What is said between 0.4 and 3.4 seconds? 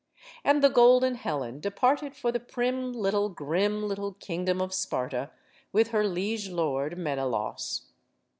And the golden Helen departed for the prim little,